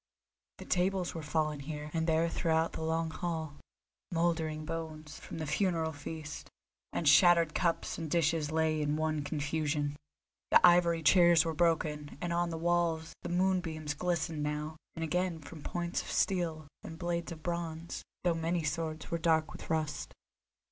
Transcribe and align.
The 0.57 0.65
tables 0.65 1.13
were 1.13 1.21
fallen 1.21 1.59
here 1.59 1.91
and 1.93 2.07
there 2.07 2.27
throughout 2.27 2.71
the 2.73 2.81
long 2.81 3.11
hall; 3.11 3.59
mouldering 4.11 4.65
bones, 4.65 5.19
from 5.19 5.37
the 5.37 5.45
funeral 5.45 5.91
feast, 5.93 6.49
and 6.91 7.07
shattered 7.07 7.53
cups 7.53 7.99
and 7.99 8.09
dishes 8.09 8.49
lay 8.51 8.81
in 8.81 8.95
one 8.95 9.23
confusion; 9.23 9.95
the 10.49 10.65
ivory 10.65 11.03
chairs 11.03 11.45
were 11.45 11.53
broken, 11.53 12.17
and 12.19 12.33
on 12.33 12.49
the 12.49 12.57
walls 12.57 13.13
the 13.21 13.29
moonbeams 13.29 13.93
glistened 13.93 14.41
now 14.41 14.75
and 14.95 15.03
again 15.03 15.37
from 15.39 15.61
points 15.61 16.01
of 16.01 16.09
steel 16.09 16.65
and 16.81 16.97
blades 16.97 17.31
of 17.31 17.43
bronze, 17.43 18.01
though 18.23 18.33
many 18.33 18.63
swords 18.63 19.11
were 19.11 19.19
dark 19.19 19.51
with 19.51 19.69
rust. 19.69 20.15